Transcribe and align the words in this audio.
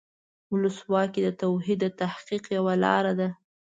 ولسواکي 0.53 1.21
د 1.25 1.29
توحید 1.41 1.79
د 1.83 1.87
تحقق 1.99 2.43
یوه 2.57 2.73
لاره 2.83 3.13
ده. 3.19 3.29